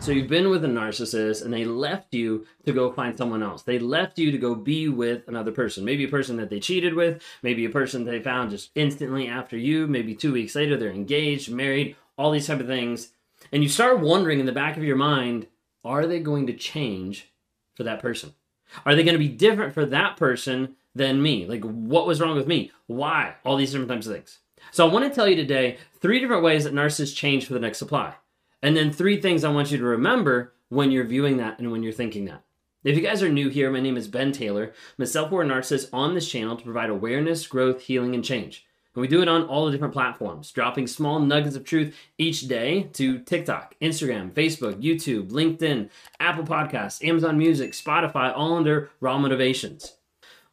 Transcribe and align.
So 0.00 0.12
you've 0.12 0.28
been 0.28 0.48
with 0.48 0.64
a 0.64 0.68
narcissist 0.68 1.44
and 1.44 1.52
they 1.52 1.66
left 1.66 2.14
you 2.14 2.46
to 2.64 2.72
go 2.72 2.90
find 2.90 3.16
someone 3.16 3.42
else. 3.42 3.62
They 3.62 3.78
left 3.78 4.18
you 4.18 4.32
to 4.32 4.38
go 4.38 4.54
be 4.54 4.88
with 4.88 5.28
another 5.28 5.52
person. 5.52 5.84
Maybe 5.84 6.04
a 6.04 6.08
person 6.08 6.38
that 6.38 6.48
they 6.48 6.58
cheated 6.58 6.94
with, 6.94 7.22
maybe 7.42 7.66
a 7.66 7.70
person 7.70 8.04
they 8.04 8.18
found 8.18 8.50
just 8.50 8.70
instantly 8.74 9.28
after 9.28 9.58
you, 9.58 9.86
maybe 9.86 10.14
2 10.14 10.32
weeks 10.32 10.54
later 10.54 10.78
they're 10.78 10.90
engaged, 10.90 11.52
married, 11.52 11.96
all 12.16 12.30
these 12.30 12.46
type 12.46 12.60
of 12.60 12.66
things. 12.66 13.10
And 13.52 13.62
you 13.62 13.68
start 13.68 14.00
wondering 14.00 14.40
in 14.40 14.46
the 14.46 14.52
back 14.52 14.78
of 14.78 14.84
your 14.84 14.96
mind, 14.96 15.48
are 15.84 16.06
they 16.06 16.18
going 16.18 16.46
to 16.46 16.54
change 16.54 17.28
for 17.74 17.82
that 17.82 18.00
person? 18.00 18.32
Are 18.86 18.94
they 18.94 19.04
going 19.04 19.14
to 19.14 19.18
be 19.18 19.28
different 19.28 19.74
for 19.74 19.84
that 19.84 20.16
person 20.16 20.76
than 20.94 21.22
me? 21.22 21.44
Like 21.46 21.62
what 21.62 22.06
was 22.06 22.22
wrong 22.22 22.36
with 22.36 22.46
me? 22.46 22.72
Why? 22.86 23.34
All 23.44 23.58
these 23.58 23.72
different 23.72 23.90
types 23.90 24.06
of 24.06 24.14
things. 24.14 24.38
So 24.72 24.88
I 24.88 24.90
want 24.90 25.04
to 25.04 25.14
tell 25.14 25.28
you 25.28 25.36
today 25.36 25.76
three 26.00 26.20
different 26.20 26.42
ways 26.42 26.64
that 26.64 26.72
narcissists 26.72 27.14
change 27.14 27.44
for 27.44 27.52
the 27.52 27.60
next 27.60 27.78
supply. 27.78 28.14
And 28.62 28.76
then 28.76 28.92
three 28.92 29.20
things 29.20 29.44
I 29.44 29.50
want 29.50 29.70
you 29.70 29.78
to 29.78 29.84
remember 29.84 30.52
when 30.68 30.90
you're 30.90 31.04
viewing 31.04 31.38
that 31.38 31.58
and 31.58 31.72
when 31.72 31.82
you're 31.82 31.92
thinking 31.92 32.26
that. 32.26 32.44
If 32.82 32.96
you 32.96 33.02
guys 33.02 33.22
are 33.22 33.28
new 33.28 33.50
here, 33.50 33.70
my 33.70 33.80
name 33.80 33.96
is 33.96 34.08
Ben 34.08 34.32
Taylor. 34.32 34.72
I'm 34.98 35.02
a 35.02 35.06
self-aware 35.06 35.44
narcissist 35.44 35.88
on 35.92 36.14
this 36.14 36.30
channel 36.30 36.56
to 36.56 36.64
provide 36.64 36.88
awareness, 36.88 37.46
growth, 37.46 37.82
healing, 37.82 38.14
and 38.14 38.24
change. 38.24 38.66
And 38.94 39.02
we 39.02 39.08
do 39.08 39.22
it 39.22 39.28
on 39.28 39.44
all 39.44 39.66
the 39.66 39.72
different 39.72 39.92
platforms, 39.92 40.50
dropping 40.50 40.88
small 40.88 41.20
nuggets 41.20 41.56
of 41.56 41.64
truth 41.64 41.94
each 42.18 42.48
day 42.48 42.84
to 42.94 43.20
TikTok, 43.20 43.76
Instagram, 43.80 44.32
Facebook, 44.32 44.82
YouTube, 44.82 45.30
LinkedIn, 45.30 45.90
Apple 46.18 46.44
Podcasts, 46.44 47.06
Amazon 47.06 47.38
Music, 47.38 47.72
Spotify, 47.72 48.32
all 48.34 48.56
under 48.56 48.90
Raw 49.00 49.18
Motivations. 49.18 49.96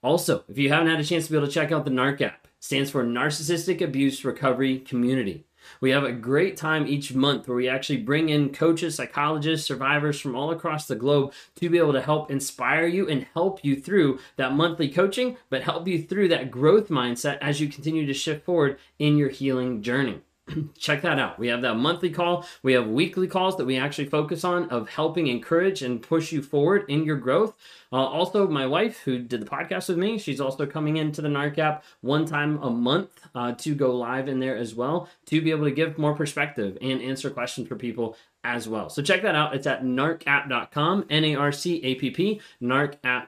Also, 0.04 0.44
if 0.48 0.58
you 0.58 0.70
haven't 0.70 0.90
had 0.90 1.00
a 1.00 1.04
chance 1.04 1.26
to 1.26 1.32
be 1.32 1.38
able 1.38 1.48
to 1.48 1.54
check 1.54 1.72
out 1.72 1.84
the 1.84 1.92
NARC 1.92 2.22
app, 2.22 2.48
stands 2.60 2.92
for 2.92 3.04
Narcissistic 3.04 3.82
Abuse 3.82 4.24
Recovery 4.24 4.80
Community. 4.80 5.47
We 5.82 5.92
have 5.92 6.04
a 6.04 6.12
great 6.12 6.58
time 6.58 6.88
each 6.88 7.14
month 7.14 7.48
where 7.48 7.58
we 7.58 7.70
actually 7.70 7.98
bring 7.98 8.30
in 8.30 8.54
coaches, 8.54 8.96
psychologists, 8.96 9.68
survivors 9.68 10.20
from 10.20 10.36
all 10.36 10.52
across 10.52 10.88
the 10.88 10.96
globe 10.96 11.34
to 11.56 11.70
be 11.70 11.78
able 11.78 11.94
to 11.94 12.02
help 12.02 12.32
inspire 12.32 12.88
you 12.88 13.08
and 13.08 13.28
help 13.34 13.64
you 13.64 13.76
through 13.76 14.20
that 14.36 14.54
monthly 14.54 14.90
coaching, 14.90 15.38
but 15.50 15.64
help 15.64 15.88
you 15.88 16.02
through 16.02 16.28
that 16.30 16.52
growth 16.52 16.90
mindset 16.90 17.38
as 17.40 17.62
you 17.62 17.68
continue 17.68 18.06
to 18.06 18.14
shift 18.14 18.46
forward 18.46 18.78
in 19.00 19.18
your 19.18 19.30
healing 19.30 19.82
journey. 19.82 20.22
check 20.78 21.02
that 21.02 21.20
out. 21.20 21.40
We 21.40 21.48
have 21.48 21.62
that 21.62 21.76
monthly 21.76 22.10
call. 22.10 22.46
We 22.64 22.74
have 22.74 22.88
weekly 22.88 23.28
calls 23.28 23.58
that 23.58 23.66
we 23.66 23.78
actually 23.78 24.08
focus 24.10 24.44
on 24.44 24.70
of 24.70 24.90
helping 24.90 25.28
encourage 25.28 25.82
and 25.82 26.02
push 26.02 26.32
you 26.32 26.42
forward 26.42 26.86
in 26.88 27.04
your 27.04 27.18
growth. 27.18 27.56
Uh, 27.92 27.98
also, 27.98 28.48
my 28.48 28.66
wife, 28.66 29.00
who 29.00 29.20
did 29.20 29.42
the 29.42 29.46
podcast 29.46 29.90
with 29.90 29.98
me, 29.98 30.18
she's 30.18 30.42
also 30.42 30.66
coming 30.66 30.98
into 30.98 31.22
the 31.22 31.30
NARC 31.30 31.58
app 31.58 31.84
one 32.02 32.26
time 32.26 32.62
a 32.62 32.70
month 32.70 33.10
uh, 33.34 33.54
to 33.54 33.76
go 33.76 33.96
live 33.96 34.28
in 34.28 34.40
there 34.40 34.58
as 34.58 34.76
well 34.76 35.10
to 35.28 35.42
be 35.42 35.52
able 35.52 35.66
to 35.66 35.72
give 35.72 35.98
more 35.98 36.16
perspective 36.16 36.78
and 36.82 37.02
answer 37.02 37.30
questions 37.30 37.68
for 37.68 37.76
people 37.76 38.18
as 38.44 38.68
well. 38.68 38.90
So 38.90 39.02
check 39.02 39.22
that 39.24 39.36
out. 39.36 39.56
It's 39.56 39.68
at 39.68 39.84
narcapp.com, 39.84 41.06
N 41.10 41.24
A 41.26 41.36
R 41.36 41.52
C 41.52 41.84
A 41.84 41.96
P 41.96 42.12
P, 42.12 42.42
narcapp.com 42.62 43.28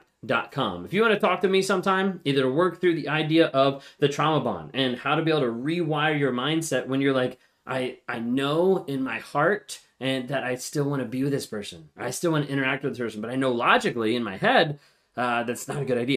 com. 0.50 0.84
If 0.84 0.92
you 0.92 1.02
want 1.02 1.14
to 1.14 1.20
talk 1.20 1.40
to 1.42 1.48
me 1.48 1.62
sometime, 1.62 2.20
either 2.24 2.50
work 2.50 2.80
through 2.80 2.94
the 2.94 3.08
idea 3.08 3.46
of 3.46 3.84
the 3.98 4.08
trauma 4.08 4.40
bond 4.42 4.70
and 4.74 4.96
how 4.96 5.14
to 5.14 5.22
be 5.22 5.30
able 5.30 5.40
to 5.40 5.46
rewire 5.46 6.18
your 6.18 6.32
mindset 6.32 6.86
when 6.86 7.00
you're 7.00 7.14
like, 7.14 7.38
I, 7.66 7.98
I 8.08 8.18
know 8.18 8.84
in 8.86 9.02
my 9.02 9.18
heart 9.18 9.80
and 9.98 10.28
that 10.28 10.44
I 10.44 10.56
still 10.56 10.84
want 10.84 11.02
to 11.02 11.08
be 11.08 11.22
with 11.22 11.32
this 11.32 11.46
person. 11.46 11.90
I 11.96 12.10
still 12.10 12.32
want 12.32 12.46
to 12.46 12.52
interact 12.52 12.84
with 12.84 12.92
this 12.92 12.98
person, 12.98 13.20
but 13.20 13.30
I 13.30 13.36
know 13.36 13.52
logically 13.52 14.16
in 14.16 14.22
my 14.22 14.36
head 14.36 14.78
uh, 15.16 15.42
that's 15.44 15.68
not 15.68 15.82
a 15.82 15.84
good 15.84 15.98
idea. 15.98 16.16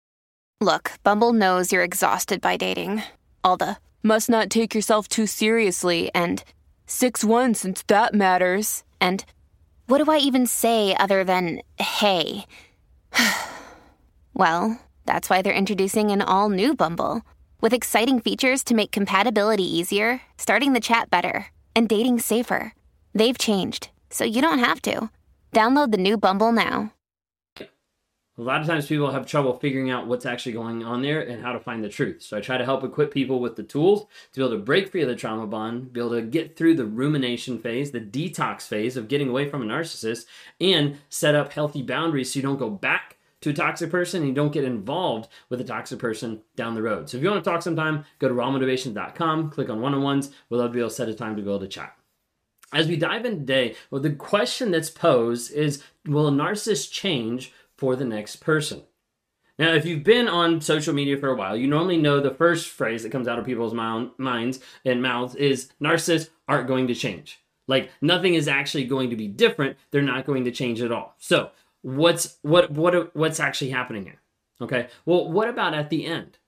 Look, 0.62 0.92
Bumble 1.04 1.34
knows 1.34 1.72
you're 1.72 1.84
exhausted 1.84 2.40
by 2.40 2.58
dating. 2.58 3.04
All 3.44 3.58
the 3.58 3.78
must 4.02 4.30
not 4.30 4.50
take 4.50 4.74
yourself 4.74 5.08
too 5.08 5.28
seriously 5.28 6.10
and 6.16 6.44
6 6.88 7.24
1 7.24 7.54
since 7.54 7.84
that 7.88 8.14
matters. 8.14 8.84
And 9.00 9.26
what 9.88 10.04
do 10.04 10.10
I 10.10 10.18
even 10.18 10.48
say 10.48 10.96
other 10.96 11.24
than 11.24 11.62
hey? 11.78 12.46
Well, 14.34 14.80
that's 15.06 15.30
why 15.30 15.42
they're 15.42 15.54
introducing 15.54 16.10
an 16.10 16.22
all 16.22 16.50
new 16.50 16.76
Bumble 16.76 17.22
with 17.62 17.74
exciting 17.74 18.20
features 18.20 18.64
to 18.66 18.76
make 18.76 18.92
compatibility 18.92 19.64
easier, 19.64 20.22
starting 20.38 20.74
the 20.74 20.80
chat 20.80 21.10
better, 21.10 21.48
and 21.76 21.88
dating 21.88 22.20
safer. 22.20 22.74
They've 23.14 23.38
changed, 23.38 23.90
so 24.10 24.24
you 24.26 24.42
don't 24.42 24.60
have 24.60 24.82
to. 24.84 25.10
Download 25.54 25.92
the 25.92 25.98
new 25.98 26.18
Bumble 26.18 26.52
now. 26.52 26.94
A 28.36 28.42
lot 28.42 28.62
of 28.62 28.66
times 28.66 28.88
people 28.88 29.12
have 29.12 29.28
trouble 29.28 29.60
figuring 29.60 29.92
out 29.92 30.08
what's 30.08 30.26
actually 30.26 30.54
going 30.54 30.84
on 30.84 31.04
there 31.04 31.22
and 31.22 31.44
how 31.44 31.54
to 31.54 31.60
find 31.60 31.84
the 31.84 31.90
truth. 31.90 32.24
So 32.24 32.36
I 32.36 32.42
try 32.42 32.58
to 32.58 32.66
help 32.66 32.84
equip 32.84 33.14
people 33.14 33.40
with 33.40 33.56
the 33.56 33.62
tools 33.62 34.08
to 34.32 34.40
be 34.40 34.44
able 34.44 34.58
to 34.58 34.64
break 34.64 34.90
free 34.90 35.04
of 35.04 35.08
the 35.08 35.16
trauma 35.16 35.46
bond, 35.46 35.94
be 35.94 36.00
able 36.00 36.10
to 36.10 36.24
get 36.24 36.58
through 36.58 36.74
the 36.74 36.86
rumination 36.86 37.60
phase, 37.60 37.92
the 37.92 38.00
detox 38.00 38.64
phase 38.64 38.98
of 38.98 39.08
getting 39.08 39.30
away 39.30 39.48
from 39.48 39.62
a 39.62 39.66
narcissist, 39.66 40.26
and 40.60 40.98
set 41.10 41.36
up 41.36 41.54
healthy 41.54 41.84
boundaries 41.84 42.34
so 42.34 42.40
you 42.40 42.44
don't 42.44 42.58
go 42.58 42.72
back 42.72 43.18
to 43.44 43.52
a 43.52 43.54
toxic 43.54 43.92
person 43.92 44.22
and 44.22 44.30
you 44.30 44.34
don't 44.34 44.52
get 44.52 44.64
involved 44.64 45.30
with 45.50 45.62
a 45.62 45.66
toxic 45.66 46.00
person 46.00 46.42
down 46.56 46.76
the 46.76 46.82
road. 46.82 47.10
So 47.10 47.18
if 47.18 47.24
you 47.24 47.30
want 47.30 47.44
to 47.44 47.50
talk 47.50 47.62
sometime, 47.62 48.06
go 48.20 48.28
to 48.28 48.34
rawmotivation.com, 48.34 49.52
click 49.52 49.70
on 49.70 49.82
one-on-ones. 49.82 50.32
We'll 50.50 50.62
love 50.62 50.72
to 50.72 50.74
be 50.74 50.80
able 50.80 50.90
to 50.90 50.96
set 50.96 51.10
a 51.10 51.14
time 51.14 51.36
to 51.36 51.42
be 51.42 51.50
able 51.50 51.60
to 51.60 51.68
chat. 51.68 51.96
As 52.74 52.88
we 52.88 52.96
dive 52.96 53.26
in 53.26 53.40
today, 53.40 53.76
well, 53.92 54.02
the 54.02 54.12
question 54.12 54.72
that's 54.72 54.90
posed 54.90 55.52
is, 55.52 55.84
will 56.08 56.28
a 56.28 56.32
narcissist 56.32 56.92
change 56.92 57.54
for 57.78 57.96
the 57.96 58.06
next 58.06 58.38
person? 58.38 58.84
Now, 59.60 59.74
if 59.74 59.86
you've 59.86 60.04
been 60.04 60.28
on 60.28 60.62
social 60.62 60.94
media 60.94 61.18
for 61.18 61.30
a 61.30 61.36
while, 61.36 61.56
you 61.56 61.68
normally 61.68 61.98
know 61.98 62.20
the 62.20 62.34
first 62.34 62.70
phrase 62.70 63.04
that 63.04 63.12
comes 63.12 63.28
out 63.28 63.38
of 63.38 63.46
people's 63.46 63.74
minds 63.74 64.60
and 64.84 65.04
mouths 65.04 65.36
is 65.36 65.70
narcissists 65.80 66.30
aren't 66.48 66.68
going 66.68 66.88
to 66.88 66.96
change. 66.96 67.40
Like 67.68 67.92
nothing 68.02 68.34
is 68.34 68.48
actually 68.48 68.86
going 68.86 69.12
to 69.12 69.16
be 69.16 69.28
different. 69.28 69.78
They're 69.92 70.02
not 70.02 70.26
going 70.26 70.46
to 70.46 70.52
change 70.52 70.82
at 70.82 70.92
all. 70.92 71.16
So 71.20 71.52
what's 71.84 72.38
what 72.42 72.72
what 72.72 73.16
what's 73.16 73.40
actually 73.40 73.70
happening 73.70 74.04
here? 74.06 74.20
Okay. 74.60 74.88
Well 75.06 75.32
what 75.32 75.48
about 75.48 75.76
at 75.76 75.90
the 75.90 76.06
end? 76.06 76.40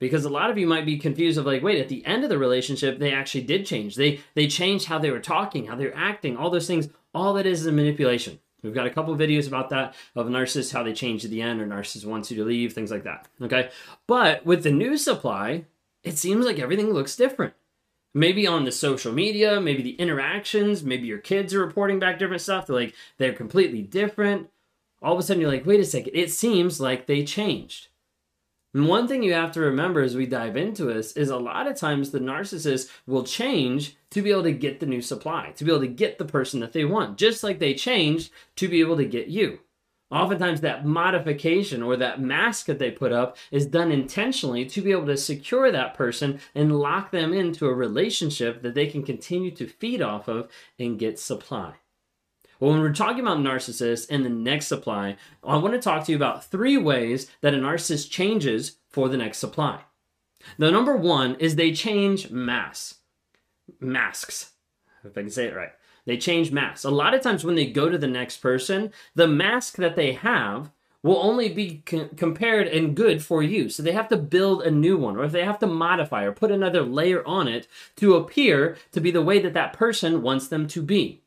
Because 0.00 0.24
a 0.24 0.30
lot 0.30 0.50
of 0.50 0.56
you 0.56 0.66
might 0.66 0.86
be 0.86 0.98
confused 0.98 1.38
of 1.38 1.46
like 1.46 1.62
wait 1.62 1.80
at 1.80 1.88
the 1.88 2.04
end 2.04 2.24
of 2.24 2.30
the 2.30 2.38
relationship 2.38 2.98
they 2.98 3.12
actually 3.12 3.42
did 3.42 3.66
change. 3.66 3.94
They 3.94 4.20
they 4.34 4.48
changed 4.48 4.86
how 4.86 4.98
they 4.98 5.10
were 5.10 5.20
talking 5.20 5.66
how 5.66 5.76
they're 5.76 5.96
acting 5.96 6.36
all 6.36 6.50
those 6.50 6.66
things. 6.66 6.88
All 7.14 7.34
that 7.34 7.46
is 7.46 7.64
is 7.64 7.72
manipulation. 7.72 8.40
We've 8.62 8.74
got 8.74 8.86
a 8.86 8.90
couple 8.90 9.14
videos 9.16 9.46
about 9.46 9.70
that 9.70 9.94
of 10.14 10.26
narcissists 10.26 10.72
how 10.72 10.82
they 10.82 10.92
change 10.92 11.24
at 11.24 11.30
the 11.30 11.42
end 11.42 11.60
or 11.60 11.66
narcissists 11.66 12.04
wants 12.04 12.30
you 12.30 12.36
to 12.38 12.44
leave 12.44 12.72
things 12.72 12.90
like 12.90 13.04
that. 13.04 13.28
Okay. 13.40 13.70
But 14.06 14.44
with 14.44 14.64
the 14.64 14.72
new 14.72 14.96
supply 14.96 15.66
it 16.02 16.16
seems 16.16 16.46
like 16.46 16.58
everything 16.58 16.92
looks 16.94 17.14
different. 17.14 17.52
Maybe 18.14 18.46
on 18.46 18.64
the 18.64 18.72
social 18.72 19.12
media 19.12 19.60
maybe 19.60 19.82
the 19.82 19.96
interactions 19.96 20.82
maybe 20.82 21.06
your 21.06 21.18
kids 21.18 21.52
are 21.52 21.64
reporting 21.64 21.98
back 21.98 22.18
different 22.18 22.40
stuff. 22.40 22.66
They're 22.66 22.76
like 22.76 22.94
they're 23.18 23.34
completely 23.34 23.82
different 23.82 24.48
all 25.02 25.14
of 25.14 25.18
a 25.18 25.22
sudden 25.22 25.40
you're 25.40 25.50
like, 25.50 25.66
wait 25.66 25.80
a 25.80 25.84
second, 25.84 26.12
it 26.14 26.30
seems 26.30 26.80
like 26.80 27.06
they 27.06 27.24
changed. 27.24 27.88
And 28.72 28.86
one 28.86 29.08
thing 29.08 29.22
you 29.22 29.32
have 29.32 29.50
to 29.52 29.60
remember 29.60 30.00
as 30.00 30.14
we 30.14 30.26
dive 30.26 30.56
into 30.56 30.84
this 30.84 31.12
is 31.12 31.28
a 31.28 31.36
lot 31.36 31.66
of 31.66 31.76
times 31.76 32.10
the 32.10 32.20
narcissist 32.20 32.88
will 33.06 33.24
change 33.24 33.96
to 34.10 34.22
be 34.22 34.30
able 34.30 34.44
to 34.44 34.52
get 34.52 34.78
the 34.78 34.86
new 34.86 35.02
supply, 35.02 35.52
to 35.56 35.64
be 35.64 35.70
able 35.72 35.80
to 35.80 35.88
get 35.88 36.18
the 36.18 36.24
person 36.24 36.60
that 36.60 36.72
they 36.72 36.84
want, 36.84 37.18
just 37.18 37.42
like 37.42 37.58
they 37.58 37.74
changed 37.74 38.30
to 38.56 38.68
be 38.68 38.80
able 38.80 38.96
to 38.96 39.04
get 39.04 39.26
you. 39.26 39.58
Oftentimes, 40.12 40.60
that 40.60 40.84
modification 40.84 41.84
or 41.84 41.96
that 41.96 42.20
mask 42.20 42.66
that 42.66 42.80
they 42.80 42.90
put 42.90 43.12
up 43.12 43.36
is 43.52 43.66
done 43.66 43.92
intentionally 43.92 44.64
to 44.66 44.82
be 44.82 44.90
able 44.90 45.06
to 45.06 45.16
secure 45.16 45.70
that 45.70 45.94
person 45.94 46.40
and 46.52 46.80
lock 46.80 47.12
them 47.12 47.32
into 47.32 47.66
a 47.66 47.74
relationship 47.74 48.62
that 48.62 48.74
they 48.74 48.88
can 48.88 49.04
continue 49.04 49.52
to 49.52 49.68
feed 49.68 50.02
off 50.02 50.26
of 50.26 50.48
and 50.80 50.98
get 50.98 51.20
supply. 51.20 51.74
Well, 52.60 52.72
when 52.72 52.80
we're 52.82 52.92
talking 52.92 53.20
about 53.20 53.38
narcissists 53.38 54.06
and 54.10 54.22
the 54.22 54.28
next 54.28 54.66
supply, 54.66 55.16
I 55.42 55.56
want 55.56 55.72
to 55.72 55.80
talk 55.80 56.04
to 56.04 56.12
you 56.12 56.16
about 56.16 56.44
three 56.44 56.76
ways 56.76 57.26
that 57.40 57.54
a 57.54 57.56
narcissist 57.56 58.10
changes 58.10 58.76
for 58.90 59.08
the 59.08 59.16
next 59.16 59.38
supply. 59.38 59.80
The 60.58 60.70
number 60.70 60.94
one 60.94 61.36
is 61.36 61.56
they 61.56 61.72
change 61.72 62.30
mass. 62.30 62.96
Masks, 63.80 64.52
if 65.04 65.16
I 65.16 65.22
can 65.22 65.30
say 65.30 65.46
it 65.46 65.56
right. 65.56 65.72
They 66.04 66.18
change 66.18 66.52
masks. 66.52 66.84
A 66.84 66.90
lot 66.90 67.14
of 67.14 67.22
times 67.22 67.44
when 67.44 67.54
they 67.54 67.66
go 67.66 67.88
to 67.88 67.96
the 67.96 68.06
next 68.06 68.38
person, 68.38 68.92
the 69.14 69.28
mask 69.28 69.76
that 69.76 69.96
they 69.96 70.12
have 70.12 70.70
will 71.02 71.18
only 71.18 71.48
be 71.48 71.82
compared 72.16 72.68
and 72.68 72.94
good 72.94 73.24
for 73.24 73.42
you. 73.42 73.70
So 73.70 73.82
they 73.82 73.92
have 73.92 74.08
to 74.08 74.18
build 74.18 74.62
a 74.62 74.70
new 74.70 74.98
one, 74.98 75.16
or 75.16 75.24
if 75.24 75.32
they 75.32 75.44
have 75.44 75.58
to 75.60 75.66
modify 75.66 76.24
or 76.24 76.32
put 76.32 76.50
another 76.50 76.82
layer 76.82 77.26
on 77.26 77.48
it 77.48 77.66
to 77.96 78.16
appear 78.16 78.76
to 78.92 79.00
be 79.00 79.10
the 79.10 79.22
way 79.22 79.38
that 79.38 79.54
that 79.54 79.72
person 79.72 80.20
wants 80.20 80.48
them 80.48 80.68
to 80.68 80.82
be. 80.82 81.19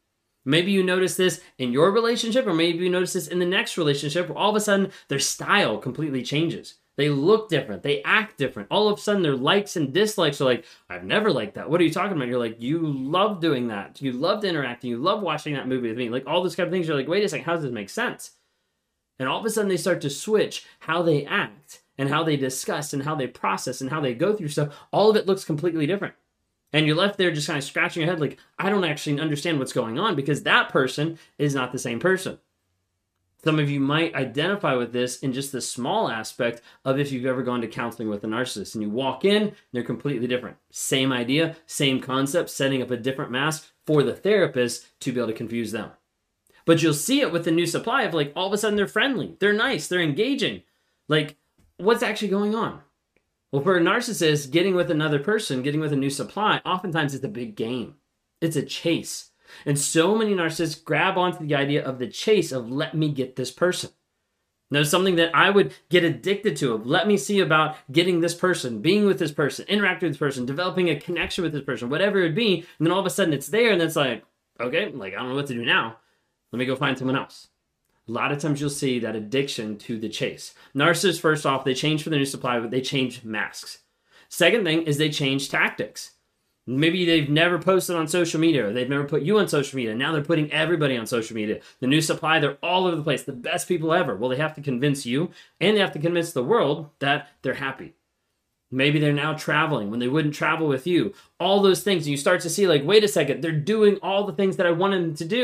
Maybe 0.45 0.71
you 0.71 0.83
notice 0.83 1.15
this 1.15 1.41
in 1.57 1.71
your 1.71 1.91
relationship, 1.91 2.45
or 2.45 2.53
maybe 2.53 2.83
you 2.83 2.89
notice 2.89 3.13
this 3.13 3.27
in 3.27 3.39
the 3.39 3.45
next 3.45 3.77
relationship 3.77 4.27
where 4.27 4.37
all 4.37 4.49
of 4.49 4.55
a 4.55 4.59
sudden 4.59 4.91
their 5.07 5.19
style 5.19 5.77
completely 5.77 6.21
changes. 6.21 6.75
They 6.95 7.09
look 7.09 7.49
different, 7.49 7.81
they 7.81 8.03
act 8.03 8.37
different. 8.37 8.67
All 8.69 8.87
of 8.87 8.99
a 8.99 9.01
sudden, 9.01 9.23
their 9.23 9.35
likes 9.35 9.75
and 9.75 9.91
dislikes 9.91 10.39
are 10.39 10.45
like, 10.45 10.65
I've 10.89 11.03
never 11.03 11.31
liked 11.31 11.55
that. 11.55 11.67
What 11.67 11.81
are 11.81 11.83
you 11.83 11.91
talking 11.91 12.15
about? 12.15 12.27
You're 12.27 12.37
like, 12.37 12.61
you 12.61 12.85
love 12.85 13.41
doing 13.41 13.69
that. 13.69 13.99
You 13.99 14.11
loved 14.11 14.43
interacting. 14.43 14.91
You 14.91 14.97
love 14.97 15.23
watching 15.23 15.55
that 15.55 15.67
movie 15.67 15.87
with 15.87 15.97
me. 15.97 16.09
Like 16.09 16.27
all 16.27 16.43
those 16.43 16.55
kind 16.55 16.67
of 16.67 16.71
things. 16.71 16.87
You're 16.87 16.97
like, 16.97 17.07
wait 17.07 17.23
a 17.23 17.29
second, 17.29 17.45
how 17.45 17.53
does 17.53 17.63
this 17.63 17.71
make 17.71 17.89
sense? 17.89 18.31
And 19.17 19.27
all 19.27 19.39
of 19.39 19.45
a 19.45 19.49
sudden, 19.49 19.69
they 19.69 19.77
start 19.77 20.01
to 20.01 20.09
switch 20.09 20.65
how 20.81 21.01
they 21.01 21.25
act 21.25 21.81
and 21.97 22.09
how 22.09 22.23
they 22.23 22.37
discuss 22.37 22.93
and 22.93 23.03
how 23.03 23.15
they 23.15 23.27
process 23.27 23.81
and 23.81 23.89
how 23.89 23.99
they 23.99 24.13
go 24.13 24.35
through 24.35 24.49
stuff. 24.49 24.75
All 24.91 25.09
of 25.09 25.15
it 25.15 25.25
looks 25.25 25.45
completely 25.45 25.87
different. 25.87 26.13
And 26.73 26.87
you're 26.87 26.95
left 26.95 27.17
there 27.17 27.31
just 27.31 27.47
kind 27.47 27.57
of 27.57 27.63
scratching 27.63 28.01
your 28.01 28.09
head, 28.09 28.19
like, 28.19 28.39
I 28.57 28.69
don't 28.69 28.83
actually 28.83 29.19
understand 29.19 29.59
what's 29.59 29.73
going 29.73 29.99
on 29.99 30.15
because 30.15 30.43
that 30.43 30.69
person 30.69 31.19
is 31.37 31.53
not 31.53 31.71
the 31.71 31.79
same 31.79 31.99
person. 31.99 32.39
Some 33.43 33.59
of 33.59 33.69
you 33.69 33.79
might 33.79 34.15
identify 34.15 34.73
with 34.73 34.93
this 34.93 35.19
in 35.19 35.33
just 35.33 35.51
the 35.51 35.59
small 35.61 36.09
aspect 36.09 36.61
of 36.85 36.97
if 36.97 37.11
you've 37.11 37.25
ever 37.25 37.43
gone 37.43 37.59
to 37.61 37.67
counseling 37.67 38.09
with 38.09 38.23
a 38.23 38.27
narcissist 38.27 38.73
and 38.73 38.81
you 38.81 38.89
walk 38.89 39.25
in, 39.25 39.53
they're 39.71 39.83
completely 39.83 40.27
different. 40.27 40.55
Same 40.71 41.11
idea, 41.11 41.57
same 41.65 41.99
concept, 41.99 42.49
setting 42.49 42.81
up 42.81 42.89
a 42.89 42.97
different 42.97 43.31
mask 43.31 43.69
for 43.85 44.01
the 44.01 44.15
therapist 44.15 44.87
to 45.01 45.11
be 45.11 45.19
able 45.19 45.27
to 45.27 45.33
confuse 45.33 45.73
them. 45.73 45.91
But 46.65 46.81
you'll 46.81 46.93
see 46.93 47.19
it 47.19 47.33
with 47.33 47.43
the 47.43 47.51
new 47.51 47.65
supply 47.65 48.03
of 48.03 48.13
like 48.13 48.31
all 48.33 48.47
of 48.47 48.53
a 48.53 48.57
sudden 48.57 48.77
they're 48.77 48.87
friendly, 48.87 49.35
they're 49.39 49.51
nice, 49.51 49.87
they're 49.87 49.99
engaging. 49.99 50.63
Like, 51.09 51.35
what's 51.75 52.01
actually 52.01 52.29
going 52.29 52.55
on? 52.55 52.79
Well, 53.53 53.61
for 53.61 53.77
a 53.77 53.81
narcissist, 53.81 54.49
getting 54.49 54.73
with 54.73 54.89
another 54.89 55.19
person, 55.19 55.61
getting 55.61 55.79
with 55.79 55.93
a 55.93 55.95
new 55.95 56.09
supply, 56.09 56.59
oftentimes 56.65 57.13
it's 57.13 57.23
a 57.23 57.29
big 57.29 57.55
game. 57.55 57.97
It's 58.41 58.55
a 58.55 58.63
chase. 58.63 59.29
And 59.63 59.77
so 59.77 60.15
many 60.15 60.33
narcissists 60.33 60.83
grab 60.83 61.19
onto 61.19 61.45
the 61.45 61.53
idea 61.53 61.85
of 61.85 61.99
the 61.99 62.07
chase 62.07 62.51
of 62.51 62.71
let 62.71 62.95
me 62.95 63.09
get 63.11 63.35
this 63.35 63.51
person. 63.51 63.91
Now, 64.71 64.81
something 64.81 65.17
that 65.17 65.35
I 65.35 65.51
would 65.51 65.71
get 65.89 66.03
addicted 66.03 66.55
to 66.57 66.73
of 66.73 66.87
let 66.87 67.07
me 67.07 67.15
see 67.15 67.41
about 67.41 67.75
getting 67.91 68.21
this 68.21 68.33
person, 68.33 68.81
being 68.81 69.05
with 69.05 69.19
this 69.19 69.31
person, 69.31 69.67
interacting 69.67 70.07
with 70.07 70.13
this 70.13 70.27
person, 70.27 70.47
developing 70.47 70.89
a 70.89 70.99
connection 70.99 71.43
with 71.43 71.53
this 71.53 71.63
person, 71.63 71.91
whatever 71.91 72.21
it 72.21 72.23
would 72.23 72.35
be. 72.35 72.65
And 72.79 72.87
then 72.87 72.91
all 72.91 73.01
of 73.01 73.05
a 73.05 73.11
sudden 73.11 73.35
it's 73.35 73.49
there 73.49 73.71
and 73.71 73.83
it's 73.83 73.95
like, 73.95 74.23
okay, 74.59 74.91
like 74.91 75.13
I 75.13 75.17
don't 75.17 75.29
know 75.29 75.35
what 75.35 75.45
to 75.45 75.53
do 75.53 75.63
now. 75.63 75.97
Let 76.51 76.57
me 76.57 76.65
go 76.65 76.75
find 76.75 76.97
someone 76.97 77.17
else. 77.17 77.49
A 78.07 78.11
lot 78.11 78.31
of 78.31 78.39
times 78.39 78.59
you'll 78.59 78.69
see 78.69 78.99
that 78.99 79.15
addiction 79.15 79.77
to 79.79 79.97
the 79.97 80.09
chase. 80.09 80.53
Narcissists, 80.75 81.21
first 81.21 81.45
off, 81.45 81.63
they 81.63 81.73
change 81.73 82.03
for 82.03 82.09
the 82.09 82.17
new 82.17 82.25
supply, 82.25 82.59
but 82.59 82.69
they 82.69 82.81
change 82.81 83.23
masks. 83.23 83.79
Second 84.27 84.65
thing 84.65 84.83
is 84.83 84.97
they 84.97 85.09
change 85.09 85.49
tactics. 85.49 86.11
Maybe 86.65 87.05
they've 87.05 87.29
never 87.29 87.59
posted 87.59 87.95
on 87.95 88.07
social 88.07 88.39
media, 88.39 88.67
or 88.67 88.73
they've 88.73 88.89
never 88.89 89.03
put 89.03 89.21
you 89.21 89.37
on 89.37 89.47
social 89.47 89.75
media. 89.75 89.95
Now 89.95 90.11
they're 90.13 90.21
putting 90.21 90.51
everybody 90.51 90.97
on 90.97 91.05
social 91.05 91.35
media. 91.35 91.59
The 91.79 91.87
new 91.87 92.01
supply, 92.01 92.39
they're 92.39 92.57
all 92.63 92.87
over 92.87 92.95
the 92.95 93.03
place, 93.03 93.23
the 93.23 93.33
best 93.33 93.67
people 93.67 93.93
ever. 93.93 94.15
Well, 94.15 94.29
they 94.29 94.37
have 94.37 94.55
to 94.55 94.61
convince 94.61 95.05
you 95.05 95.31
and 95.59 95.75
they 95.75 95.81
have 95.81 95.91
to 95.93 95.99
convince 95.99 96.31
the 96.31 96.43
world 96.43 96.89
that 96.99 97.29
they're 97.41 97.53
happy. 97.55 97.93
Maybe 98.71 98.97
they're 98.97 99.13
now 99.13 99.33
traveling 99.33 99.91
when 99.91 99.99
they 99.99 100.07
wouldn't 100.07 100.33
travel 100.33 100.67
with 100.67 100.87
you. 100.87 101.13
All 101.39 101.61
those 101.61 101.83
things. 101.83 102.05
And 102.05 102.11
you 102.11 102.17
start 102.17 102.41
to 102.41 102.49
see, 102.49 102.65
like, 102.65 102.83
wait 102.83 103.03
a 103.03 103.07
second, 103.07 103.41
they're 103.41 103.51
doing 103.51 103.97
all 104.01 104.25
the 104.25 104.33
things 104.33 104.57
that 104.57 104.65
I 104.65 104.71
wanted 104.71 105.03
them 105.03 105.15
to 105.15 105.25
do. 105.25 105.43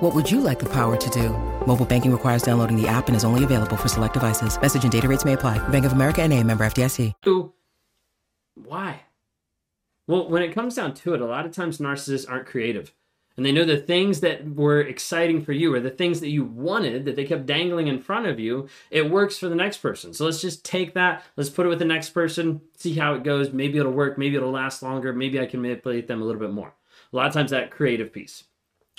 What 0.00 0.14
would 0.14 0.30
you 0.30 0.40
like 0.40 0.58
the 0.58 0.68
power 0.68 0.96
to 0.96 1.10
do? 1.10 1.28
Mobile 1.66 1.84
banking 1.84 2.10
requires 2.10 2.42
downloading 2.42 2.80
the 2.80 2.88
app 2.88 3.08
and 3.08 3.16
is 3.16 3.22
only 3.22 3.44
available 3.44 3.76
for 3.76 3.86
select 3.88 4.14
devices. 4.14 4.58
Message 4.58 4.82
and 4.82 4.90
data 4.90 5.06
rates 5.06 5.26
may 5.26 5.34
apply. 5.34 5.58
Bank 5.68 5.84
of 5.84 5.92
America 5.92 6.22
and 6.22 6.32
a 6.32 6.42
member 6.42 6.64
FDIC. 6.64 7.12
Why? 8.54 9.02
Well, 10.06 10.30
when 10.30 10.42
it 10.42 10.54
comes 10.54 10.74
down 10.74 10.94
to 10.94 11.12
it, 11.12 11.20
a 11.20 11.26
lot 11.26 11.44
of 11.44 11.52
times 11.52 11.78
narcissists 11.78 12.28
aren't 12.28 12.46
creative 12.46 12.94
and 13.36 13.46
they 13.46 13.52
know 13.52 13.64
the 13.64 13.76
things 13.76 14.20
that 14.20 14.54
were 14.54 14.80
exciting 14.80 15.42
for 15.42 15.52
you 15.52 15.74
or 15.74 15.80
the 15.80 15.90
things 15.90 16.20
that 16.20 16.28
you 16.28 16.44
wanted 16.44 17.04
that 17.04 17.16
they 17.16 17.24
kept 17.24 17.46
dangling 17.46 17.86
in 17.86 17.98
front 17.98 18.26
of 18.26 18.40
you, 18.40 18.68
it 18.90 19.10
works 19.10 19.38
for 19.38 19.48
the 19.48 19.54
next 19.54 19.78
person. 19.78 20.12
So 20.12 20.24
let's 20.24 20.42
just 20.42 20.64
take 20.64 20.94
that, 20.94 21.24
let's 21.36 21.48
put 21.48 21.64
it 21.64 21.70
with 21.70 21.78
the 21.78 21.84
next 21.84 22.10
person, 22.10 22.60
see 22.76 22.94
how 22.94 23.14
it 23.14 23.22
goes. 23.22 23.52
Maybe 23.52 23.78
it'll 23.78 23.92
work, 23.92 24.18
maybe 24.18 24.36
it'll 24.36 24.50
last 24.50 24.82
longer, 24.82 25.12
maybe 25.12 25.40
I 25.40 25.46
can 25.46 25.62
manipulate 25.62 26.06
them 26.06 26.20
a 26.20 26.24
little 26.24 26.40
bit 26.40 26.52
more. 26.52 26.74
A 27.12 27.16
lot 27.16 27.28
of 27.28 27.32
times 27.32 27.50
that 27.50 27.70
creative 27.70 28.12
piece. 28.12 28.44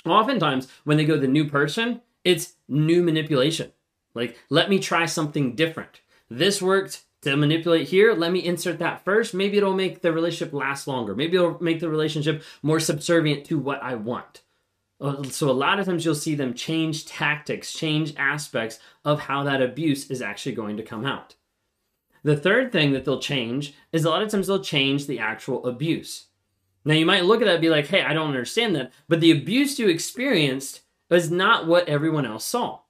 Oftentimes, 0.04 0.68
when 0.84 0.96
they 0.96 1.04
go 1.04 1.16
the 1.16 1.28
new 1.28 1.48
person, 1.48 2.00
it's 2.24 2.54
new 2.68 3.02
manipulation. 3.02 3.72
Like, 4.14 4.38
let 4.50 4.68
me 4.68 4.78
try 4.78 5.06
something 5.06 5.54
different. 5.54 6.00
This 6.28 6.60
worked, 6.60 7.04
to 7.22 7.36
manipulate 7.36 7.88
here, 7.88 8.14
let 8.14 8.32
me 8.32 8.44
insert 8.44 8.80
that 8.80 9.04
first. 9.04 9.32
Maybe 9.32 9.56
it'll 9.56 9.74
make 9.74 10.02
the 10.02 10.12
relationship 10.12 10.52
last 10.52 10.88
longer. 10.88 11.14
Maybe 11.14 11.36
it'll 11.36 11.62
make 11.62 11.78
the 11.78 11.88
relationship 11.88 12.42
more 12.62 12.80
subservient 12.80 13.44
to 13.46 13.58
what 13.58 13.82
I 13.82 13.94
want. 13.94 14.42
Uh, 15.00 15.22
so, 15.24 15.48
a 15.48 15.52
lot 15.52 15.78
of 15.78 15.86
times 15.86 16.04
you'll 16.04 16.14
see 16.14 16.34
them 16.34 16.54
change 16.54 17.06
tactics, 17.06 17.72
change 17.72 18.14
aspects 18.16 18.80
of 19.04 19.20
how 19.20 19.44
that 19.44 19.62
abuse 19.62 20.10
is 20.10 20.22
actually 20.22 20.54
going 20.54 20.76
to 20.76 20.82
come 20.82 21.04
out. 21.04 21.36
The 22.24 22.36
third 22.36 22.70
thing 22.70 22.92
that 22.92 23.04
they'll 23.04 23.20
change 23.20 23.74
is 23.92 24.04
a 24.04 24.10
lot 24.10 24.22
of 24.22 24.28
times 24.28 24.46
they'll 24.46 24.62
change 24.62 25.06
the 25.06 25.18
actual 25.18 25.66
abuse. 25.66 26.26
Now, 26.84 26.94
you 26.94 27.06
might 27.06 27.24
look 27.24 27.40
at 27.40 27.44
that 27.44 27.54
and 27.54 27.60
be 27.62 27.70
like, 27.70 27.86
hey, 27.86 28.02
I 28.02 28.12
don't 28.12 28.28
understand 28.28 28.74
that. 28.76 28.92
But 29.08 29.20
the 29.20 29.30
abuse 29.30 29.78
you 29.78 29.88
experienced 29.88 30.80
is 31.10 31.30
not 31.30 31.66
what 31.66 31.88
everyone 31.88 32.26
else 32.26 32.44
saw. 32.44 32.80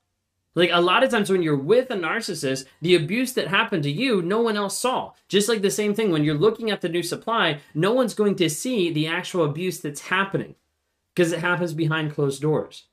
Like 0.54 0.70
a 0.72 0.80
lot 0.80 1.02
of 1.02 1.10
times 1.10 1.30
when 1.30 1.42
you're 1.42 1.56
with 1.56 1.90
a 1.90 1.94
narcissist, 1.94 2.66
the 2.82 2.94
abuse 2.94 3.32
that 3.34 3.48
happened 3.48 3.82
to 3.84 3.90
you, 3.90 4.20
no 4.20 4.40
one 4.40 4.56
else 4.56 4.78
saw. 4.78 5.12
Just 5.28 5.48
like 5.48 5.62
the 5.62 5.70
same 5.70 5.94
thing 5.94 6.10
when 6.10 6.24
you're 6.24 6.34
looking 6.34 6.70
at 6.70 6.82
the 6.82 6.88
new 6.88 7.02
supply, 7.02 7.60
no 7.74 7.92
one's 7.92 8.14
going 8.14 8.36
to 8.36 8.50
see 8.50 8.92
the 8.92 9.06
actual 9.06 9.44
abuse 9.44 9.80
that's 9.80 10.02
happening 10.02 10.54
because 11.14 11.32
it 11.32 11.40
happens 11.40 11.72
behind 11.72 12.14
closed 12.14 12.42
doors. 12.42 12.84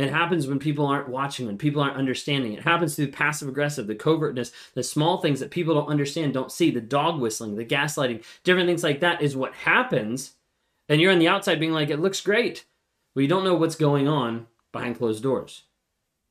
It 0.00 0.10
happens 0.10 0.46
when 0.46 0.58
people 0.58 0.86
aren't 0.86 1.08
watching, 1.08 1.46
when 1.46 1.58
people 1.58 1.82
aren't 1.82 1.96
understanding. 1.96 2.52
It 2.52 2.62
happens 2.62 2.94
through 2.94 3.12
passive 3.12 3.48
aggressive, 3.48 3.86
the 3.86 3.94
covertness, 3.94 4.52
the 4.74 4.82
small 4.82 5.18
things 5.18 5.40
that 5.40 5.50
people 5.50 5.74
don't 5.74 5.88
understand, 5.88 6.34
don't 6.34 6.52
see, 6.52 6.70
the 6.70 6.80
dog 6.80 7.20
whistling, 7.20 7.56
the 7.56 7.64
gaslighting, 7.64 8.24
different 8.44 8.68
things 8.68 8.84
like 8.84 9.00
that 9.00 9.22
is 9.22 9.36
what 9.36 9.54
happens. 9.54 10.34
And 10.88 11.00
you're 11.00 11.12
on 11.12 11.18
the 11.18 11.28
outside 11.28 11.60
being 11.60 11.72
like, 11.72 11.90
it 11.90 12.00
looks 12.00 12.20
great. 12.20 12.64
Well, 13.14 13.22
you 13.22 13.28
don't 13.28 13.44
know 13.44 13.54
what's 13.54 13.76
going 13.76 14.08
on 14.08 14.46
behind 14.72 14.98
closed 14.98 15.22
doors 15.22 15.64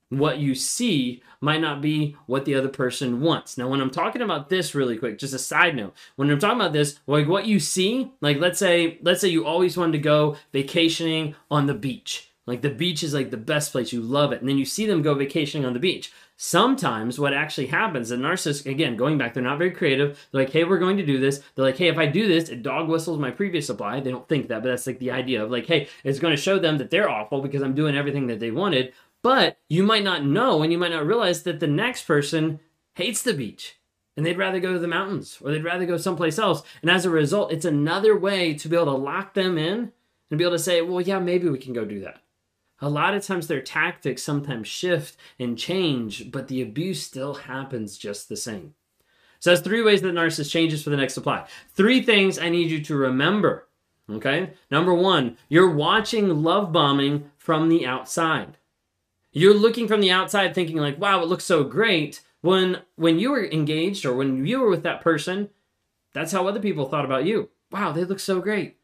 what 0.10 0.40
you 0.40 0.56
see 0.56 1.22
might 1.40 1.62
not 1.62 1.82
be 1.82 2.16
what 2.26 2.46
the 2.46 2.56
other 2.56 2.68
person 2.68 3.22
wants. 3.22 3.58
Now, 3.58 3.68
when 3.68 3.80
I'm 3.80 3.92
talking 3.92 4.22
about 4.22 4.50
this 4.50 4.76
really 4.76 4.98
quick, 4.98 5.20
just 5.20 5.34
a 5.34 5.40
side 5.40 5.76
note, 5.76 5.94
when 6.16 6.30
I'm 6.30 6.40
talking 6.40 6.60
about 6.60 6.74
this, 6.74 7.00
like 7.08 7.28
what 7.28 7.46
you 7.46 7.60
see, 7.60 8.12
like 8.20 8.38
let's 8.38 8.60
say, 8.60 8.98
let's 9.02 9.22
say 9.22 9.30
you 9.30 9.46
always 9.46 9.78
wanted 9.78 9.94
to 9.94 10.00
go 10.00 10.36
vacationing 10.52 11.36
on 11.50 11.68
the 11.68 11.74
beach. 11.74 12.29
Like 12.50 12.64
the 12.64 12.70
beach 12.72 13.04
is 13.04 13.14
like 13.14 13.30
the 13.30 13.38
best 13.38 13.72
place, 13.72 13.94
you 13.94 14.02
love 14.02 14.32
it. 14.32 14.40
And 14.40 14.50
then 14.50 14.58
you 14.58 14.66
see 14.66 14.88
them 14.88 15.04
go 15.04 15.14
vacationing 15.14 15.68
on 15.68 15.74
the 15.74 15.80
beach. 15.80 16.12
Sometimes 16.36 17.20
what 17.20 17.32
actually 17.32 17.68
happens, 17.68 18.10
the 18.10 18.16
narcissist, 18.16 18.66
again, 18.66 18.98
going 18.98 19.20
back, 19.20 19.36
they're 19.36 19.44
not 19.44 19.60
very 19.60 19.70
creative. 19.70 20.28
They're 20.32 20.42
like, 20.42 20.52
hey, 20.52 20.64
we're 20.64 20.80
going 20.80 20.98
to 20.98 21.06
do 21.06 21.20
this. 21.20 21.44
They're 21.54 21.66
like, 21.66 21.78
hey, 21.78 21.90
if 21.90 22.00
I 22.00 22.08
do 22.08 22.28
this, 22.28 22.50
it 22.50 22.64
dog 22.64 22.90
whistles 22.90 23.20
my 23.20 23.30
previous 23.30 23.68
supply. 23.68 24.00
They 24.00 24.10
don't 24.10 24.28
think 24.28 24.48
that, 24.48 24.64
but 24.64 24.70
that's 24.70 24.88
like 24.88 24.98
the 24.98 25.12
idea 25.12 25.44
of 25.44 25.52
like, 25.52 25.68
hey, 25.68 25.90
it's 26.04 26.18
going 26.18 26.36
to 26.36 26.42
show 26.42 26.58
them 26.58 26.80
that 26.80 26.90
they're 26.90 27.08
awful 27.08 27.44
because 27.44 27.62
I'm 27.62 27.76
doing 27.76 27.96
everything 27.96 28.26
that 28.28 28.40
they 28.40 28.50
wanted. 28.50 28.94
But 29.22 29.60
you 29.68 29.84
might 29.84 30.04
not 30.04 30.26
know 30.26 30.64
and 30.64 30.72
you 30.72 30.80
might 30.80 30.92
not 30.92 31.06
realize 31.06 31.44
that 31.44 31.60
the 31.60 31.68
next 31.68 32.04
person 32.08 32.60
hates 32.96 33.22
the 33.22 33.36
beach 33.36 33.76
and 34.18 34.26
they'd 34.26 34.40
rather 34.40 34.60
go 34.60 34.74
to 34.74 34.80
the 34.80 34.88
mountains 34.88 35.38
or 35.44 35.52
they'd 35.52 35.64
rather 35.64 35.86
go 35.86 35.98
someplace 35.98 36.40
else. 36.40 36.64
And 36.82 36.90
as 36.90 37.06
a 37.06 37.12
result, 37.12 37.52
it's 37.52 37.66
another 37.66 38.18
way 38.18 38.56
to 38.56 38.68
be 38.68 38.76
able 38.76 38.86
to 38.86 38.92
lock 38.94 39.36
them 39.36 39.60
in 39.60 39.92
and 40.32 40.38
be 40.38 40.44
able 40.44 40.56
to 40.56 40.64
say, 40.64 40.82
well, 40.82 41.02
yeah, 41.02 41.20
maybe 41.20 41.48
we 41.48 41.60
can 41.60 41.74
go 41.74 41.86
do 41.86 42.00
that. 42.02 42.24
A 42.82 42.90
lot 42.90 43.14
of 43.14 43.26
times 43.26 43.48
their 43.48 43.62
tactics 43.62 44.24
sometimes 44.24 44.68
shift 44.68 45.18
and 45.38 45.58
change, 45.58 46.32
but 46.32 46.48
the 46.48 46.62
abuse 46.62 47.04
still 47.04 47.34
happens 47.34 47.98
just 47.98 48.30
the 48.30 48.38
same. 48.38 48.74
So 49.40 49.50
that's 49.50 49.62
three 49.62 49.82
ways 49.82 50.02
that 50.02 50.14
narcissist 50.14 50.52
changes 50.52 50.84
for 50.84 50.90
the 50.90 50.98
next 50.98 51.14
supply. 51.14 51.46
Three 51.74 52.02
things 52.02 52.40
I 52.40 52.50
need 52.50 52.70
you 52.70 52.84
to 52.84 52.96
remember. 52.96 53.68
Okay? 54.10 54.52
Number 54.72 54.94
one, 54.94 55.38
you're 55.48 55.70
watching 55.70 56.44
love 56.44 56.72
bombing 56.72 57.32
from 57.38 57.70
the 57.70 57.86
outside. 57.86 58.58
You're 59.32 59.54
looking 59.54 59.88
from 59.88 60.02
the 60.02 60.12
outside 60.12 60.56
thinking 60.56 60.78
like, 60.78 61.00
wow, 61.00 61.22
it 61.22 61.28
looks 61.28 61.46
so 61.46 61.64
great. 61.64 62.22
When 62.42 62.82
when 62.96 63.20
you 63.20 63.32
were 63.32 63.46
engaged 63.46 64.06
or 64.06 64.16
when 64.16 64.46
you 64.46 64.62
were 64.62 64.70
with 64.70 64.84
that 64.84 65.02
person, 65.02 65.50
that's 66.14 66.32
how 66.32 66.48
other 66.48 66.60
people 66.60 66.88
thought 66.88 67.06
about 67.06 67.26
you. 67.26 67.50
Wow, 67.72 67.92
they 67.92 68.04
look 68.04 68.20
so 68.20 68.40
great. 68.42 68.79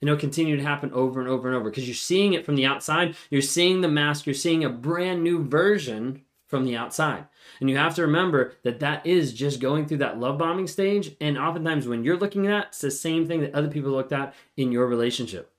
And 0.00 0.10
it'll 0.10 0.20
continue 0.20 0.56
to 0.56 0.62
happen 0.62 0.92
over 0.92 1.20
and 1.20 1.28
over 1.28 1.48
and 1.48 1.56
over 1.56 1.70
because 1.70 1.88
you're 1.88 1.94
seeing 1.94 2.34
it 2.34 2.44
from 2.44 2.56
the 2.56 2.66
outside. 2.66 3.16
You're 3.30 3.40
seeing 3.40 3.80
the 3.80 3.88
mask. 3.88 4.26
You're 4.26 4.34
seeing 4.34 4.64
a 4.64 4.68
brand 4.68 5.22
new 5.22 5.42
version 5.42 6.22
from 6.46 6.64
the 6.64 6.76
outside. 6.76 7.26
And 7.60 7.70
you 7.70 7.76
have 7.76 7.94
to 7.94 8.02
remember 8.02 8.54
that 8.62 8.80
that 8.80 9.06
is 9.06 9.32
just 9.32 9.58
going 9.58 9.86
through 9.86 9.98
that 9.98 10.20
love 10.20 10.38
bombing 10.38 10.66
stage. 10.66 11.16
And 11.20 11.38
oftentimes, 11.38 11.88
when 11.88 12.04
you're 12.04 12.18
looking 12.18 12.46
at, 12.46 12.66
it's 12.66 12.80
the 12.80 12.90
same 12.90 13.26
thing 13.26 13.40
that 13.40 13.54
other 13.54 13.68
people 13.68 13.90
looked 13.90 14.12
at 14.12 14.34
in 14.56 14.70
your 14.70 14.86
relationship. 14.86 15.50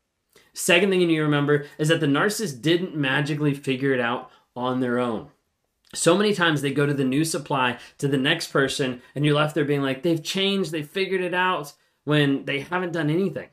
Second 0.54 0.90
thing 0.90 1.02
you 1.02 1.08
need 1.08 1.18
to 1.18 1.24
remember 1.24 1.66
is 1.78 1.88
that 1.90 2.00
the 2.00 2.08
narcissist 2.08 2.62
didn't 2.62 2.96
magically 2.96 3.54
figure 3.54 3.94
it 3.94 4.00
out 4.00 4.32
on 4.56 4.80
their 4.80 4.98
own. 4.98 5.30
So 5.94 6.18
many 6.18 6.34
times 6.34 6.62
they 6.62 6.72
go 6.72 6.86
to 6.86 6.94
the 6.94 7.04
new 7.04 7.24
supply 7.24 7.78
to 7.98 8.08
the 8.08 8.18
next 8.18 8.52
person, 8.52 9.02
and 9.16 9.26
you're 9.26 9.36
left 9.36 9.56
there 9.56 9.66
being 9.66 9.82
like, 9.82 10.04
they've 10.04 10.24
changed, 10.24 10.72
they 10.72 10.84
figured 10.84 11.22
it 11.22 11.34
out, 11.34 11.74
when 12.04 12.46
they 12.46 12.62
haven't 12.62 12.94
done 12.94 13.10
anything. 13.10 13.50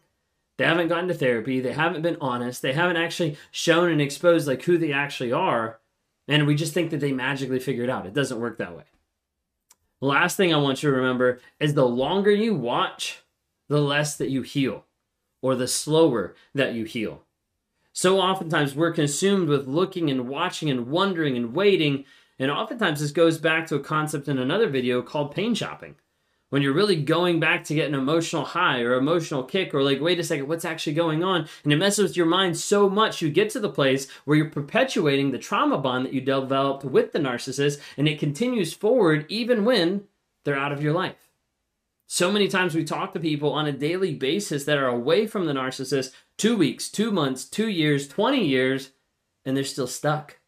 They 0.56 0.64
haven't 0.64 0.88
gotten 0.88 1.08
to 1.08 1.14
therapy, 1.14 1.60
they 1.60 1.72
haven't 1.72 2.02
been 2.02 2.16
honest, 2.20 2.62
they 2.62 2.72
haven't 2.72 2.96
actually 2.96 3.36
shown 3.50 3.90
and 3.90 4.00
exposed 4.00 4.46
like 4.46 4.62
who 4.62 4.78
they 4.78 4.92
actually 4.92 5.32
are. 5.32 5.80
And 6.28 6.46
we 6.46 6.54
just 6.54 6.72
think 6.72 6.90
that 6.90 7.00
they 7.00 7.12
magically 7.12 7.58
figure 7.58 7.84
it 7.84 7.90
out. 7.90 8.06
It 8.06 8.14
doesn't 8.14 8.40
work 8.40 8.58
that 8.58 8.76
way. 8.76 8.84
Last 10.00 10.36
thing 10.36 10.54
I 10.54 10.58
want 10.58 10.82
you 10.82 10.90
to 10.90 10.96
remember 10.96 11.40
is 11.58 11.74
the 11.74 11.86
longer 11.86 12.30
you 12.30 12.54
watch, 12.54 13.22
the 13.68 13.80
less 13.80 14.16
that 14.16 14.30
you 14.30 14.42
heal, 14.42 14.84
or 15.42 15.54
the 15.54 15.68
slower 15.68 16.34
that 16.54 16.74
you 16.74 16.84
heal. 16.84 17.24
So 17.92 18.18
oftentimes 18.18 18.74
we're 18.74 18.92
consumed 18.92 19.48
with 19.48 19.68
looking 19.68 20.10
and 20.10 20.28
watching 20.28 20.68
and 20.68 20.88
wondering 20.88 21.36
and 21.36 21.54
waiting. 21.54 22.04
And 22.38 22.50
oftentimes 22.50 23.00
this 23.00 23.12
goes 23.12 23.38
back 23.38 23.66
to 23.68 23.76
a 23.76 23.80
concept 23.80 24.28
in 24.28 24.38
another 24.38 24.68
video 24.68 25.00
called 25.00 25.34
pain 25.34 25.54
shopping. 25.54 25.96
When 26.54 26.62
you're 26.62 26.72
really 26.72 27.02
going 27.02 27.40
back 27.40 27.64
to 27.64 27.74
get 27.74 27.88
an 27.88 27.96
emotional 27.96 28.44
high 28.44 28.78
or 28.82 28.94
emotional 28.94 29.42
kick, 29.42 29.74
or 29.74 29.82
like, 29.82 30.00
wait 30.00 30.20
a 30.20 30.22
second, 30.22 30.46
what's 30.46 30.64
actually 30.64 30.92
going 30.92 31.24
on? 31.24 31.48
And 31.64 31.72
it 31.72 31.76
messes 31.78 32.04
with 32.04 32.16
your 32.16 32.26
mind 32.26 32.56
so 32.56 32.88
much 32.88 33.20
you 33.20 33.28
get 33.28 33.50
to 33.50 33.58
the 33.58 33.68
place 33.68 34.06
where 34.24 34.36
you're 34.36 34.50
perpetuating 34.50 35.32
the 35.32 35.38
trauma 35.38 35.78
bond 35.78 36.06
that 36.06 36.12
you 36.12 36.20
developed 36.20 36.84
with 36.84 37.10
the 37.10 37.18
narcissist, 37.18 37.80
and 37.96 38.06
it 38.06 38.20
continues 38.20 38.72
forward 38.72 39.26
even 39.28 39.64
when 39.64 40.04
they're 40.44 40.56
out 40.56 40.70
of 40.70 40.80
your 40.80 40.92
life. 40.92 41.28
So 42.06 42.30
many 42.30 42.46
times 42.46 42.76
we 42.76 42.84
talk 42.84 43.14
to 43.14 43.18
people 43.18 43.50
on 43.52 43.66
a 43.66 43.72
daily 43.72 44.14
basis 44.14 44.64
that 44.66 44.78
are 44.78 44.86
away 44.86 45.26
from 45.26 45.46
the 45.46 45.54
narcissist 45.54 46.12
two 46.38 46.56
weeks, 46.56 46.88
two 46.88 47.10
months, 47.10 47.46
two 47.46 47.68
years, 47.68 48.06
20 48.06 48.46
years, 48.46 48.92
and 49.44 49.56
they're 49.56 49.64
still 49.64 49.88
stuck. 49.88 50.38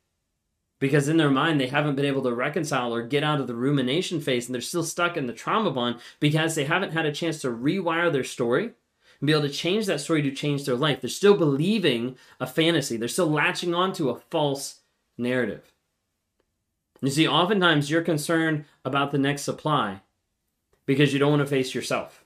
Because 0.78 1.08
in 1.08 1.16
their 1.16 1.30
mind, 1.30 1.58
they 1.58 1.68
haven't 1.68 1.96
been 1.96 2.04
able 2.04 2.22
to 2.24 2.34
reconcile 2.34 2.94
or 2.94 3.02
get 3.02 3.24
out 3.24 3.40
of 3.40 3.46
the 3.46 3.54
rumination 3.54 4.20
phase, 4.20 4.46
and 4.46 4.54
they're 4.54 4.60
still 4.60 4.84
stuck 4.84 5.16
in 5.16 5.26
the 5.26 5.32
trauma 5.32 5.70
bond 5.70 6.00
because 6.20 6.54
they 6.54 6.64
haven't 6.64 6.92
had 6.92 7.06
a 7.06 7.12
chance 7.12 7.40
to 7.40 7.48
rewire 7.48 8.12
their 8.12 8.24
story 8.24 8.72
and 9.20 9.26
be 9.26 9.32
able 9.32 9.42
to 9.42 9.48
change 9.48 9.86
that 9.86 10.00
story 10.00 10.20
to 10.20 10.30
change 10.30 10.66
their 10.66 10.76
life. 10.76 11.00
They're 11.00 11.08
still 11.08 11.36
believing 11.36 12.18
a 12.38 12.46
fantasy, 12.46 12.98
they're 12.98 13.08
still 13.08 13.30
latching 13.30 13.74
onto 13.74 14.10
a 14.10 14.20
false 14.30 14.80
narrative. 15.16 15.72
You 17.00 17.10
see, 17.10 17.26
oftentimes 17.26 17.90
you're 17.90 18.02
concerned 18.02 18.64
about 18.84 19.12
the 19.12 19.18
next 19.18 19.42
supply 19.42 20.02
because 20.84 21.12
you 21.12 21.18
don't 21.18 21.30
want 21.30 21.40
to 21.40 21.46
face 21.46 21.74
yourself. 21.74 22.25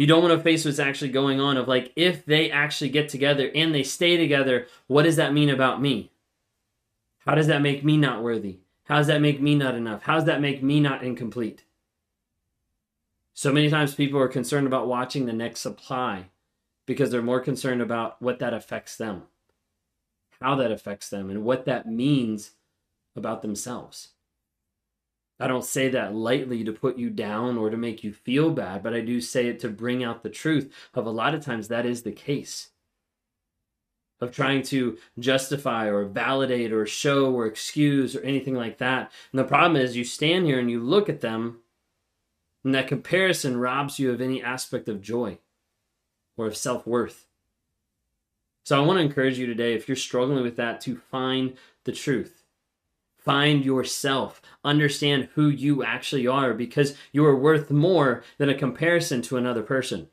You 0.00 0.06
don't 0.06 0.22
want 0.22 0.34
to 0.34 0.42
face 0.42 0.64
what's 0.64 0.78
actually 0.78 1.10
going 1.10 1.40
on 1.40 1.58
of 1.58 1.68
like 1.68 1.92
if 1.94 2.24
they 2.24 2.50
actually 2.50 2.88
get 2.88 3.10
together 3.10 3.50
and 3.54 3.74
they 3.74 3.82
stay 3.82 4.16
together, 4.16 4.66
what 4.86 5.02
does 5.02 5.16
that 5.16 5.34
mean 5.34 5.50
about 5.50 5.82
me? 5.82 6.10
How 7.26 7.34
does 7.34 7.48
that 7.48 7.60
make 7.60 7.84
me 7.84 7.98
not 7.98 8.22
worthy? 8.22 8.60
How 8.84 8.96
does 8.96 9.08
that 9.08 9.20
make 9.20 9.42
me 9.42 9.54
not 9.54 9.74
enough? 9.74 10.04
How 10.04 10.14
does 10.14 10.24
that 10.24 10.40
make 10.40 10.62
me 10.62 10.80
not 10.80 11.04
incomplete? 11.04 11.64
So 13.34 13.52
many 13.52 13.68
times 13.68 13.94
people 13.94 14.18
are 14.18 14.26
concerned 14.28 14.66
about 14.66 14.88
watching 14.88 15.26
the 15.26 15.34
next 15.34 15.60
supply 15.60 16.30
because 16.86 17.10
they're 17.10 17.20
more 17.20 17.40
concerned 17.40 17.82
about 17.82 18.22
what 18.22 18.38
that 18.38 18.54
affects 18.54 18.96
them, 18.96 19.24
how 20.40 20.54
that 20.54 20.72
affects 20.72 21.10
them, 21.10 21.28
and 21.28 21.44
what 21.44 21.66
that 21.66 21.86
means 21.86 22.52
about 23.14 23.42
themselves. 23.42 24.08
I 25.40 25.46
don't 25.46 25.64
say 25.64 25.88
that 25.88 26.14
lightly 26.14 26.62
to 26.64 26.72
put 26.72 26.98
you 26.98 27.08
down 27.08 27.56
or 27.56 27.70
to 27.70 27.76
make 27.76 28.04
you 28.04 28.12
feel 28.12 28.50
bad, 28.50 28.82
but 28.82 28.92
I 28.92 29.00
do 29.00 29.22
say 29.22 29.48
it 29.48 29.58
to 29.60 29.68
bring 29.68 30.04
out 30.04 30.22
the 30.22 30.28
truth 30.28 30.70
of 30.92 31.06
a 31.06 31.10
lot 31.10 31.34
of 31.34 31.42
times 31.42 31.68
that 31.68 31.86
is 31.86 32.02
the 32.02 32.12
case. 32.12 32.68
Of 34.20 34.32
trying 34.32 34.62
to 34.64 34.98
justify 35.18 35.86
or 35.86 36.04
validate 36.04 36.72
or 36.74 36.84
show 36.84 37.32
or 37.32 37.46
excuse 37.46 38.14
or 38.14 38.20
anything 38.20 38.54
like 38.54 38.76
that. 38.78 39.10
And 39.32 39.38
the 39.38 39.44
problem 39.44 39.80
is 39.80 39.96
you 39.96 40.04
stand 40.04 40.44
here 40.44 40.58
and 40.58 40.70
you 40.70 40.78
look 40.78 41.08
at 41.08 41.22
them, 41.22 41.60
and 42.62 42.74
that 42.74 42.86
comparison 42.86 43.56
robs 43.56 43.98
you 43.98 44.12
of 44.12 44.20
any 44.20 44.42
aspect 44.42 44.90
of 44.90 45.00
joy 45.00 45.38
or 46.36 46.46
of 46.46 46.54
self 46.54 46.86
worth. 46.86 47.26
So 48.66 48.76
I 48.76 48.84
want 48.84 48.98
to 48.98 49.04
encourage 49.04 49.38
you 49.38 49.46
today, 49.46 49.72
if 49.72 49.88
you're 49.88 49.96
struggling 49.96 50.42
with 50.42 50.56
that, 50.56 50.82
to 50.82 50.96
find 50.96 51.56
the 51.84 51.92
truth 51.92 52.39
Find 53.20 53.64
yourself. 53.64 54.40
Understand 54.64 55.28
who 55.34 55.48
you 55.48 55.84
actually 55.84 56.26
are 56.26 56.54
because 56.54 56.96
you 57.12 57.24
are 57.26 57.36
worth 57.36 57.70
more 57.70 58.24
than 58.38 58.48
a 58.48 58.54
comparison 58.54 59.20
to 59.22 59.36
another 59.36 59.62
person. 59.62 60.08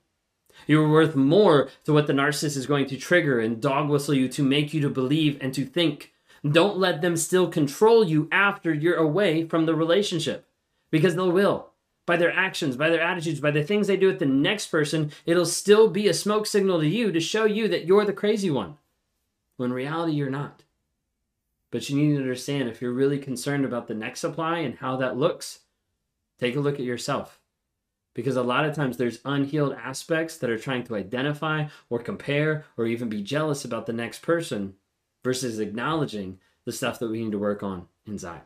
You 0.65 0.83
are 0.83 0.89
worth 0.89 1.15
more 1.15 1.69
to 1.85 1.93
what 1.93 2.07
the 2.07 2.13
narcissist 2.13 2.57
is 2.57 2.65
going 2.65 2.87
to 2.87 2.97
trigger 2.97 3.39
and 3.39 3.61
dog 3.61 3.89
whistle 3.89 4.13
you 4.13 4.27
to 4.29 4.43
make 4.43 4.73
you 4.73 4.81
to 4.81 4.89
believe 4.89 5.37
and 5.39 5.53
to 5.53 5.65
think. 5.65 6.13
Don't 6.47 6.77
let 6.77 7.01
them 7.01 7.15
still 7.15 7.47
control 7.47 8.03
you 8.03 8.27
after 8.31 8.73
you're 8.73 8.95
away 8.95 9.47
from 9.47 9.65
the 9.65 9.75
relationship 9.75 10.45
because 10.91 11.15
they 11.15 11.21
will. 11.21 11.69
By 12.05 12.17
their 12.17 12.31
actions, 12.31 12.77
by 12.77 12.89
their 12.89 13.01
attitudes, 13.01 13.39
by 13.39 13.51
the 13.51 13.63
things 13.63 13.87
they 13.87 13.97
do 13.97 14.07
with 14.07 14.19
the 14.19 14.25
next 14.25 14.67
person, 14.67 15.11
it'll 15.25 15.45
still 15.45 15.89
be 15.89 16.07
a 16.07 16.13
smoke 16.13 16.45
signal 16.45 16.79
to 16.79 16.87
you 16.87 17.11
to 17.11 17.19
show 17.19 17.45
you 17.45 17.67
that 17.67 17.85
you're 17.85 18.05
the 18.05 18.13
crazy 18.13 18.49
one. 18.49 18.77
When 19.57 19.73
reality, 19.73 20.13
you're 20.13 20.29
not. 20.29 20.63
But 21.71 21.89
you 21.89 21.97
need 21.97 22.15
to 22.15 22.21
understand 22.21 22.69
if 22.69 22.81
you're 22.81 22.91
really 22.91 23.19
concerned 23.19 23.65
about 23.65 23.87
the 23.87 23.93
next 23.93 24.21
supply 24.21 24.59
and 24.59 24.75
how 24.75 24.95
that 24.97 25.17
looks, 25.17 25.59
take 26.39 26.55
a 26.55 26.59
look 26.59 26.75
at 26.75 26.85
yourself. 26.85 27.39
Because 28.13 28.35
a 28.35 28.43
lot 28.43 28.65
of 28.65 28.73
times 28.73 28.97
there's 28.97 29.19
unhealed 29.25 29.73
aspects 29.73 30.37
that 30.37 30.49
are 30.49 30.57
trying 30.57 30.83
to 30.85 30.95
identify 30.95 31.67
or 31.89 31.99
compare 31.99 32.65
or 32.77 32.87
even 32.87 33.09
be 33.09 33.21
jealous 33.21 33.63
about 33.63 33.85
the 33.85 33.93
next 33.93 34.21
person 34.21 34.75
versus 35.23 35.59
acknowledging 35.59 36.39
the 36.65 36.71
stuff 36.71 36.99
that 36.99 37.09
we 37.09 37.23
need 37.23 37.31
to 37.31 37.39
work 37.39 37.63
on 37.63 37.87
inside. 38.05 38.41